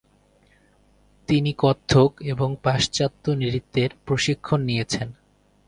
[1.29, 5.07] তিনি কত্থক এবং পাশ্চাত্য নৃত্যের প্রশিক্ষণ নিয়েছেন।